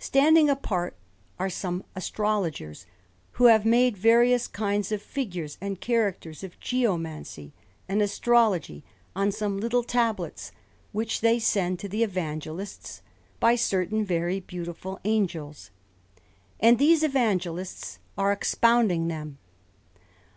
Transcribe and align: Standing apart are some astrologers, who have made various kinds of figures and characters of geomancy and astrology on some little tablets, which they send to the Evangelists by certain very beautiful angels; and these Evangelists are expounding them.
Standing 0.00 0.50
apart 0.50 0.96
are 1.38 1.48
some 1.48 1.84
astrologers, 1.94 2.84
who 3.34 3.44
have 3.44 3.64
made 3.64 3.96
various 3.96 4.48
kinds 4.48 4.90
of 4.90 5.00
figures 5.00 5.56
and 5.60 5.80
characters 5.80 6.42
of 6.42 6.58
geomancy 6.58 7.52
and 7.88 8.02
astrology 8.02 8.82
on 9.14 9.30
some 9.30 9.60
little 9.60 9.84
tablets, 9.84 10.50
which 10.90 11.20
they 11.20 11.38
send 11.38 11.78
to 11.78 11.88
the 11.88 12.02
Evangelists 12.02 13.02
by 13.38 13.54
certain 13.54 14.04
very 14.04 14.40
beautiful 14.40 14.98
angels; 15.04 15.70
and 16.58 16.80
these 16.80 17.04
Evangelists 17.04 18.00
are 18.16 18.32
expounding 18.32 19.06
them. 19.06 19.38